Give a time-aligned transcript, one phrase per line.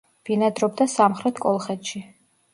[0.29, 2.05] ბინადრობდა სამხრეთ კოლხეთში.